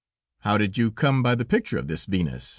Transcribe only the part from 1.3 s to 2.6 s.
the picture of this Venus?"